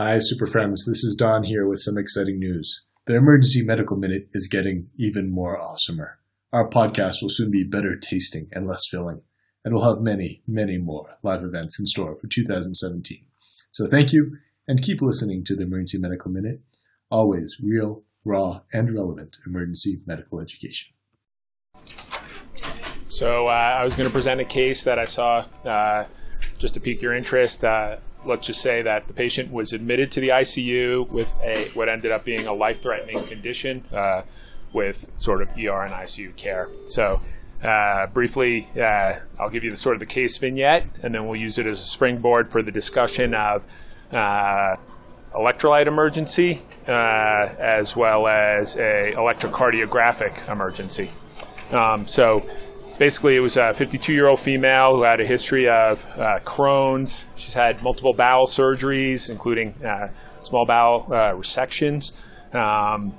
Hi, 0.00 0.18
Super 0.20 0.46
Friends. 0.46 0.86
This 0.86 1.02
is 1.02 1.16
Don 1.16 1.42
here 1.42 1.66
with 1.66 1.80
some 1.80 1.98
exciting 1.98 2.38
news. 2.38 2.86
The 3.06 3.16
Emergency 3.16 3.64
Medical 3.66 3.96
Minute 3.96 4.28
is 4.32 4.46
getting 4.46 4.90
even 4.96 5.28
more 5.28 5.58
awesomer. 5.58 6.10
Our 6.52 6.70
podcast 6.70 7.16
will 7.20 7.30
soon 7.30 7.50
be 7.50 7.64
better 7.64 7.96
tasting 7.96 8.46
and 8.52 8.64
less 8.64 8.86
filling, 8.88 9.22
and 9.64 9.74
we'll 9.74 9.92
have 9.92 10.00
many, 10.00 10.44
many 10.46 10.78
more 10.78 11.18
live 11.24 11.42
events 11.42 11.80
in 11.80 11.86
store 11.86 12.14
for 12.14 12.28
2017. 12.28 13.26
So 13.72 13.86
thank 13.86 14.12
you, 14.12 14.36
and 14.68 14.80
keep 14.80 15.02
listening 15.02 15.42
to 15.46 15.56
the 15.56 15.64
Emergency 15.64 15.98
Medical 15.98 16.30
Minute. 16.30 16.60
Always 17.10 17.60
real, 17.60 18.04
raw, 18.24 18.60
and 18.72 18.92
relevant 18.92 19.38
emergency 19.44 20.00
medical 20.06 20.40
education. 20.40 20.92
So 23.08 23.48
uh, 23.48 23.50
I 23.50 23.82
was 23.82 23.96
going 23.96 24.08
to 24.08 24.12
present 24.12 24.40
a 24.40 24.44
case 24.44 24.84
that 24.84 25.00
I 25.00 25.06
saw 25.06 25.44
uh, 25.64 26.04
just 26.56 26.74
to 26.74 26.80
pique 26.80 27.02
your 27.02 27.16
interest. 27.16 27.64
Uh, 27.64 27.96
let's 28.24 28.46
just 28.46 28.60
say 28.60 28.82
that 28.82 29.06
the 29.06 29.12
patient 29.12 29.52
was 29.52 29.72
admitted 29.72 30.10
to 30.12 30.20
the 30.20 30.28
ICU 30.28 31.08
with 31.08 31.32
a 31.42 31.68
what 31.74 31.88
ended 31.88 32.10
up 32.10 32.24
being 32.24 32.46
a 32.46 32.52
life-threatening 32.52 33.24
condition 33.26 33.84
uh, 33.92 34.22
with 34.72 35.10
sort 35.18 35.42
of 35.42 35.48
ER 35.50 35.82
and 35.82 35.92
ICU 35.94 36.34
care. 36.36 36.68
So. 36.86 37.20
Uh, 37.60 38.06
briefly, 38.06 38.68
uh, 38.80 39.14
I'll 39.36 39.50
give 39.50 39.64
you 39.64 39.72
the 39.72 39.76
sort 39.76 39.96
of 39.96 39.98
the 39.98 40.06
case 40.06 40.38
vignette, 40.38 40.86
and 41.02 41.12
then 41.12 41.26
we'll 41.26 41.40
use 41.40 41.58
it 41.58 41.66
as 41.66 41.80
a 41.80 41.86
springboard 41.86 42.52
for 42.52 42.62
the 42.62 42.70
discussion 42.70 43.34
of 43.34 43.66
electrolyte 44.12 45.88
emergency, 45.88 46.62
as 46.86 47.96
well 47.96 48.28
as 48.28 48.76
a 48.76 49.12
electrocardiographic 49.16 50.48
emergency. 50.48 51.10
Um, 51.72 52.06
so 52.06 52.46
basically, 52.98 53.36
it 53.36 53.40
was 53.40 53.56
a 53.56 53.72
52 53.72 54.12
year 54.12 54.28
old 54.28 54.40
female 54.40 54.96
who 54.96 55.02
had 55.04 55.20
a 55.20 55.26
history 55.26 55.68
of 55.68 56.04
uh, 56.18 56.40
Crohn's. 56.40 57.24
She's 57.36 57.54
had 57.54 57.82
multiple 57.82 58.12
bowel 58.12 58.46
surgeries, 58.46 59.30
including 59.30 59.74
uh, 59.84 60.10
small 60.42 60.66
bowel 60.66 61.06
uh, 61.08 61.32
resections. 61.32 62.12
Um, 62.54 63.14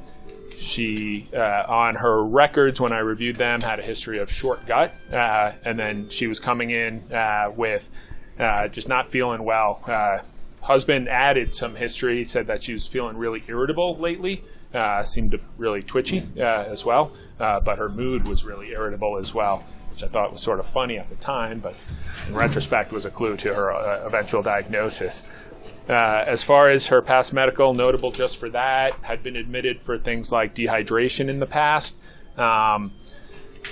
she, 0.56 1.30
uh, 1.34 1.64
on 1.68 1.96
her 1.96 2.26
records, 2.26 2.82
when 2.82 2.92
I 2.92 3.00
reviewed 3.00 3.38
them, 3.38 3.62
had 3.62 3.80
a 3.80 3.84
history 3.84 4.20
of 4.20 4.30
short 4.30 4.66
gut, 4.66 4.94
uh, 5.12 5.54
and 5.64 5.80
then 5.80 6.10
she 6.10 6.28
was 6.28 6.40
coming 6.40 6.72
in 6.72 7.02
uh, 7.14 7.52
with 7.56 7.90
just 8.72 8.90
not 8.90 9.08
feeling 9.08 9.44
well. 9.44 9.82
Husband 10.62 11.10
added 11.10 11.54
some 11.54 11.76
history, 11.76 12.24
said 12.24 12.48
that 12.48 12.64
she 12.64 12.74
was 12.74 12.88
feeling 12.88 13.18
really 13.18 13.44
irritable 13.48 13.96
lately. 13.96 14.44
Uh, 14.74 15.04
seemed 15.04 15.40
really 15.58 15.82
twitchy 15.82 16.28
uh, 16.38 16.44
as 16.44 16.86
well, 16.86 17.12
uh, 17.40 17.60
but 17.60 17.80
her 17.80 17.90
mood 17.90 18.28
was 18.28 18.46
really 18.46 18.70
irritable 18.70 19.18
as 19.18 19.34
well, 19.34 19.64
which 19.90 20.04
I 20.04 20.08
thought 20.08 20.32
was 20.32 20.42
sort 20.42 20.60
of 20.60 20.68
funny 20.68 21.00
at 21.00 21.10
the 21.10 21.16
time, 21.16 21.60
but 21.60 21.74
in 22.28 22.36
retrospect 22.36 22.92
was 22.92 23.04
a 23.04 23.10
clue 23.10 23.36
to 23.38 23.54
her 23.54 23.72
uh, 23.72 24.06
eventual 24.06 24.44
diagnosis. 24.44 25.26
Uh, 25.90 26.24
as 26.28 26.44
far 26.44 26.70
as 26.70 26.88
her 26.88 27.02
past 27.02 27.34
medical, 27.34 27.74
notable 27.74 28.12
just 28.12 28.38
for 28.38 28.48
that, 28.52 28.94
had 29.02 29.24
been 29.24 29.36
admitted 29.36 29.82
for 29.82 29.98
things 29.98 30.32
like 30.32 30.54
dehydration 30.54 31.30
in 31.30 31.40
the 31.40 31.48
past. 31.48 31.98
Um, 32.38 32.92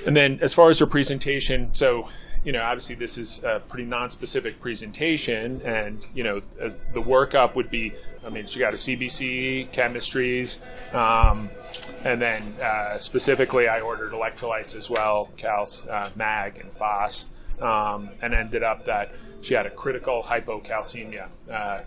and 0.03 0.17
then 0.17 0.39
as 0.41 0.51
far 0.51 0.69
as 0.71 0.79
her 0.79 0.87
presentation, 0.87 1.75
so 1.75 2.09
you 2.47 2.53
know, 2.53 2.63
obviously 2.63 2.95
this 2.95 3.17
is 3.17 3.43
a 3.43 3.61
pretty 3.67 3.83
non-specific 3.83 4.61
presentation, 4.61 5.61
and 5.65 6.01
you 6.13 6.23
know, 6.23 6.37
uh, 6.61 6.69
the 6.93 7.01
workup 7.01 7.55
would 7.55 7.69
be, 7.69 7.91
I 8.25 8.29
mean, 8.29 8.47
she 8.47 8.57
got 8.57 8.73
a 8.73 8.77
CBC, 8.77 9.67
chemistries, 9.73 10.61
um, 10.95 11.49
and 12.05 12.21
then 12.21 12.41
uh, 12.61 12.99
specifically, 12.99 13.67
I 13.67 13.81
ordered 13.81 14.13
electrolytes 14.13 14.77
as 14.77 14.89
well, 14.89 15.29
cals, 15.35 15.89
uh, 15.89 16.09
mag, 16.15 16.57
and 16.59 16.71
phos, 16.71 17.27
um, 17.61 18.11
and 18.21 18.33
ended 18.33 18.63
up 18.63 18.85
that 18.85 19.11
she 19.41 19.53
had 19.53 19.65
a 19.65 19.69
critical 19.69 20.23
hypocalcemia. 20.23 21.27
Uh, 21.51 21.81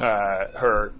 uh, 0.00 0.46
her 0.56 0.92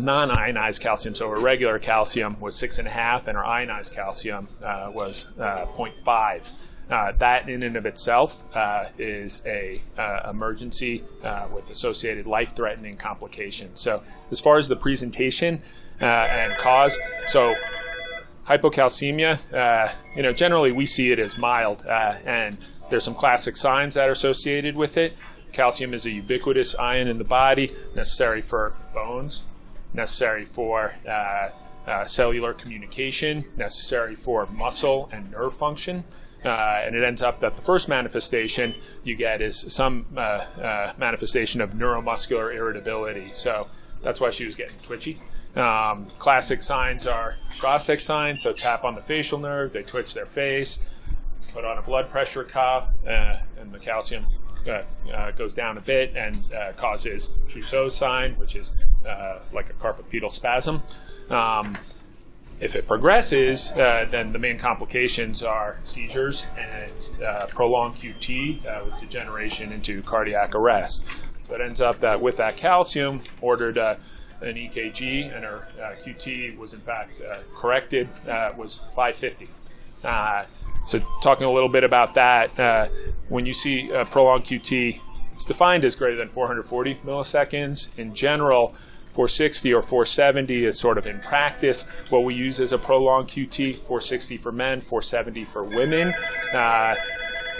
non-ionized 0.00 0.82
calcium, 0.82 1.14
so 1.14 1.30
her 1.30 1.38
regular 1.38 1.78
calcium 1.78 2.40
was 2.40 2.56
six 2.56 2.80
and 2.80 2.88
a 2.88 2.90
half, 2.90 3.28
and 3.28 3.36
her 3.36 3.46
ionized 3.46 3.94
calcium 3.94 4.48
uh, 4.60 4.90
was 4.92 5.28
0.5. 5.38 6.52
Uh, 6.90 7.12
that 7.12 7.48
in 7.48 7.62
and 7.62 7.76
of 7.76 7.86
itself 7.86 8.54
uh, 8.54 8.84
is 8.98 9.42
a 9.46 9.80
uh, 9.96 10.28
emergency 10.30 11.02
uh, 11.22 11.46
with 11.52 11.70
associated 11.70 12.26
life-threatening 12.26 12.94
complications. 12.96 13.80
So, 13.80 14.02
as 14.30 14.38
far 14.38 14.58
as 14.58 14.68
the 14.68 14.76
presentation 14.76 15.62
uh, 16.00 16.04
and 16.04 16.58
cause, 16.58 16.98
so 17.26 17.54
hypocalcemia, 18.46 19.38
uh, 19.54 19.92
you 20.14 20.22
know, 20.22 20.34
generally 20.34 20.72
we 20.72 20.84
see 20.84 21.10
it 21.10 21.18
as 21.18 21.38
mild, 21.38 21.86
and 21.86 22.58
there's 22.90 23.04
some 23.04 23.14
classic 23.14 23.56
signs 23.56 23.94
that 23.94 24.06
are 24.06 24.12
associated 24.12 24.76
with 24.76 24.98
it. 24.98 25.16
Calcium 25.52 25.94
is 25.94 26.04
a 26.04 26.10
ubiquitous 26.10 26.74
ion 26.74 27.08
in 27.08 27.16
the 27.16 27.24
body, 27.24 27.72
necessary 27.94 28.42
for 28.42 28.74
bones, 28.92 29.44
necessary 29.94 30.44
for 30.44 30.94
cellular 32.04 32.52
communication, 32.52 33.46
necessary 33.56 34.14
for 34.14 34.44
muscle 34.46 35.08
and 35.10 35.30
nerve 35.30 35.54
function. 35.54 36.04
Uh, 36.44 36.82
and 36.84 36.94
it 36.94 37.02
ends 37.02 37.22
up 37.22 37.40
that 37.40 37.56
the 37.56 37.62
first 37.62 37.88
manifestation 37.88 38.74
you 39.02 39.16
get 39.16 39.40
is 39.40 39.58
some 39.72 40.04
uh, 40.16 40.20
uh, 40.20 40.92
manifestation 40.98 41.60
of 41.62 41.70
neuromuscular 41.70 42.54
irritability. 42.54 43.30
So 43.32 43.68
that's 44.02 44.20
why 44.20 44.30
she 44.30 44.44
was 44.44 44.54
getting 44.54 44.78
twitchy. 44.82 45.20
Um, 45.56 46.08
classic 46.18 46.62
signs 46.62 47.06
are 47.06 47.36
Chvostek 47.52 48.00
signs, 48.00 48.42
so 48.42 48.52
tap 48.52 48.84
on 48.84 48.94
the 48.94 49.00
facial 49.00 49.38
nerve, 49.38 49.72
they 49.72 49.82
twitch 49.82 50.12
their 50.12 50.26
face, 50.26 50.80
put 51.52 51.64
on 51.64 51.78
a 51.78 51.82
blood 51.82 52.10
pressure 52.10 52.44
cuff, 52.44 52.92
uh, 53.06 53.36
and 53.58 53.72
the 53.72 53.78
calcium 53.78 54.26
uh, 54.66 54.82
uh, 55.12 55.30
goes 55.30 55.54
down 55.54 55.78
a 55.78 55.80
bit 55.80 56.14
and 56.16 56.44
causes 56.76 57.38
Trousseau 57.48 57.88
sign, 57.88 58.34
which 58.34 58.56
is 58.56 58.74
like 59.52 59.70
a 59.70 59.74
carpopedal 59.74 60.30
spasm. 60.30 60.82
Um, 61.30 61.74
if 62.60 62.76
it 62.76 62.86
progresses, 62.86 63.72
uh, 63.72 64.06
then 64.10 64.32
the 64.32 64.38
main 64.38 64.58
complications 64.58 65.42
are 65.42 65.78
seizures 65.84 66.46
and 66.58 67.22
uh, 67.22 67.46
prolonged 67.46 67.94
QT 67.96 68.64
uh, 68.64 68.84
with 68.84 69.00
degeneration 69.00 69.72
into 69.72 70.02
cardiac 70.02 70.54
arrest. 70.54 71.06
So 71.42 71.54
it 71.54 71.60
ends 71.60 71.80
up 71.80 72.00
that 72.00 72.20
with 72.20 72.36
that 72.38 72.56
calcium, 72.56 73.22
ordered 73.40 73.76
uh, 73.76 73.96
an 74.40 74.54
EKG, 74.54 75.34
and 75.34 75.44
her 75.44 75.68
uh, 75.80 75.94
QT 76.04 76.56
was 76.56 76.74
in 76.74 76.80
fact 76.80 77.20
uh, 77.20 77.38
corrected, 77.56 78.08
was 78.56 78.78
550. 78.94 79.48
so 80.86 81.00
talking 81.22 81.46
a 81.46 81.52
little 81.52 81.68
bit 81.68 81.84
about 81.84 82.14
that, 82.14 82.90
when 83.28 83.46
you 83.46 83.52
see 83.52 83.90
prolonged 84.10 84.44
QT, 84.44 85.00
it's 85.34 85.44
defined 85.44 85.84
as 85.84 85.96
greater 85.96 86.16
than 86.16 86.28
440 86.28 86.96
milliseconds. 87.04 87.96
In 87.98 88.14
general, 88.14 88.74
460 89.14 89.72
or 89.72 89.80
470 89.80 90.64
is 90.64 90.76
sort 90.76 90.98
of 90.98 91.06
in 91.06 91.20
practice. 91.20 91.84
What 92.10 92.24
we 92.24 92.34
use 92.34 92.58
is 92.58 92.72
a 92.72 92.78
prolonged 92.78 93.28
QT, 93.28 93.76
460 93.76 94.36
for 94.36 94.50
men, 94.50 94.80
470 94.80 95.44
for 95.44 95.62
women. 95.62 96.12
Uh, 96.52 96.96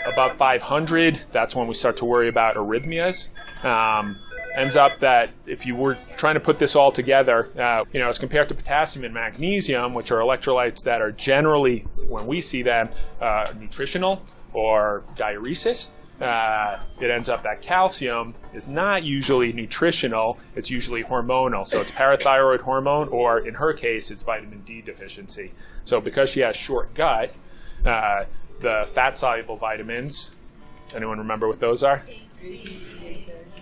above 0.04 0.36
500, 0.36 1.20
that's 1.30 1.54
when 1.54 1.68
we 1.68 1.74
start 1.74 1.96
to 1.98 2.04
worry 2.04 2.28
about 2.28 2.56
arrhythmias. 2.56 3.28
Um, 3.64 4.18
ends 4.56 4.74
up 4.74 4.98
that 4.98 5.30
if 5.46 5.64
you 5.64 5.76
were 5.76 5.96
trying 6.16 6.34
to 6.34 6.40
put 6.40 6.58
this 6.58 6.74
all 6.74 6.90
together, 6.90 7.48
uh, 7.56 7.84
you 7.92 8.00
know, 8.00 8.08
as 8.08 8.18
compared 8.18 8.48
to 8.48 8.54
potassium 8.54 9.04
and 9.04 9.14
magnesium, 9.14 9.94
which 9.94 10.10
are 10.10 10.18
electrolytes 10.18 10.82
that 10.82 11.00
are 11.00 11.12
generally, 11.12 11.80
when 12.08 12.26
we 12.26 12.40
see 12.40 12.62
them, 12.62 12.88
uh, 13.20 13.52
nutritional 13.60 14.26
or 14.52 15.04
diuresis, 15.16 15.90
uh, 16.20 16.78
it 17.00 17.10
ends 17.10 17.28
up 17.28 17.42
that 17.42 17.60
calcium 17.60 18.34
is 18.52 18.68
not 18.68 19.02
usually 19.02 19.52
nutritional, 19.52 20.38
it's 20.54 20.70
usually 20.70 21.02
hormonal. 21.02 21.66
So 21.66 21.80
it's 21.80 21.90
parathyroid 21.90 22.60
hormone, 22.60 23.08
or 23.08 23.38
in 23.38 23.54
her 23.54 23.72
case, 23.72 24.10
it's 24.10 24.22
vitamin 24.22 24.62
D 24.62 24.80
deficiency. 24.80 25.52
So 25.84 26.00
because 26.00 26.30
she 26.30 26.40
has 26.40 26.56
short 26.56 26.94
gut, 26.94 27.34
uh, 27.84 28.24
the 28.60 28.88
fat 28.92 29.18
soluble 29.18 29.56
vitamins, 29.56 30.36
anyone 30.94 31.18
remember 31.18 31.48
what 31.48 31.60
those 31.60 31.82
are? 31.82 32.02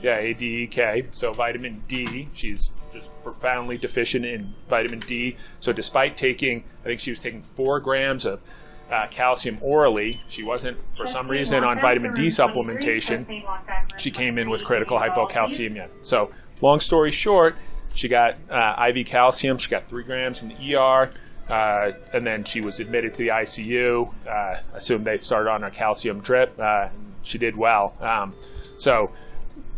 Yeah, 0.02 0.16
A, 0.16 0.34
D, 0.34 0.64
E, 0.64 0.66
K. 0.66 1.06
So 1.12 1.32
vitamin 1.32 1.84
D, 1.88 2.28
she's 2.32 2.70
just 2.92 3.10
profoundly 3.22 3.78
deficient 3.78 4.24
in 4.24 4.54
vitamin 4.68 5.00
D. 5.00 5.36
So 5.60 5.72
despite 5.72 6.16
taking, 6.16 6.65
I 6.82 6.88
think 6.88 7.00
she 7.00 7.10
was 7.10 7.21
taking 7.21 7.41
four 7.41 7.80
grams 7.80 8.27
of 8.27 8.42
uh, 8.92 9.06
calcium 9.09 9.59
orally. 9.62 10.21
She 10.28 10.42
wasn't, 10.42 10.77
for 10.94 11.06
some 11.06 11.28
reason, 11.28 11.65
on 11.65 11.80
vitamin 11.80 12.15
D 12.15 12.27
supplementation. 12.27 13.44
She 13.97 14.10
came 14.10 14.39
in 14.39 14.50
with 14.50 14.65
critical 14.65 14.98
hypocalcemia. 14.98 15.89
So, 16.03 16.30
long 16.60 16.78
story 16.78 17.10
short, 17.10 17.56
she 17.94 18.09
got 18.09 18.36
uh, 18.50 18.91
IV 18.94 19.06
calcium. 19.06 19.56
She 19.56 19.71
got 19.71 19.89
three 19.89 20.04
grams 20.04 20.42
in 20.42 20.50
the 20.50 20.77
ER. 20.77 21.10
Uh, 21.48 21.92
and 22.12 22.27
then 22.27 22.44
she 22.44 22.60
was 22.60 22.80
admitted 22.80 23.15
to 23.15 23.22
the 23.22 23.28
ICU. 23.28 24.12
Uh, 24.27 24.60
assumed 24.74 25.06
they 25.06 25.16
started 25.16 25.50
on 25.50 25.65
a 25.65 25.71
calcium 25.71 26.21
drip. 26.21 26.59
Uh, 26.59 26.89
she 27.22 27.39
did 27.39 27.56
well. 27.56 27.94
Um, 28.00 28.34
so 28.78 29.10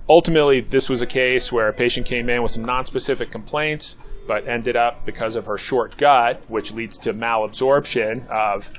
ultimately, 0.08 0.60
this 0.60 0.88
was 0.88 1.02
a 1.02 1.06
case 1.06 1.52
where 1.52 1.68
a 1.68 1.72
patient 1.72 2.06
came 2.06 2.28
in 2.28 2.42
with 2.42 2.52
some 2.52 2.64
nonspecific 2.64 3.30
complaints, 3.30 3.96
but 4.26 4.46
ended 4.48 4.76
up 4.76 5.06
because 5.06 5.36
of 5.36 5.46
her 5.46 5.58
short 5.58 5.96
gut, 5.96 6.42
which 6.48 6.72
leads 6.72 6.98
to 6.98 7.14
malabsorption 7.14 8.26
of 8.28 8.70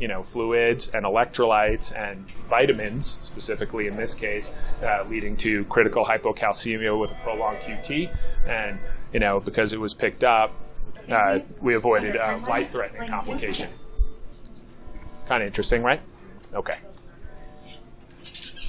you 0.00 0.08
know 0.08 0.22
fluids 0.22 0.88
and 0.88 1.04
electrolytes 1.04 1.96
and 1.96 2.26
vitamins, 2.48 3.06
specifically 3.06 3.86
in 3.86 3.96
this 3.96 4.14
case, 4.14 4.56
uh, 4.82 5.04
leading 5.08 5.36
to 5.36 5.64
critical 5.66 6.04
hypocalcemia 6.04 6.98
with 6.98 7.10
a 7.10 7.14
prolonged 7.22 7.58
QT. 7.58 8.14
And 8.46 8.78
you 9.12 9.20
know 9.20 9.40
because 9.40 9.72
it 9.72 9.80
was 9.80 9.94
picked 9.94 10.24
up, 10.24 10.52
uh, 11.08 11.40
we 11.60 11.74
avoided 11.74 12.16
a 12.16 12.38
life-threatening 12.48 13.08
complication. 13.08 13.68
Kind 15.26 15.42
of 15.42 15.46
interesting, 15.46 15.82
right? 15.82 16.00
Okay. 16.54 16.78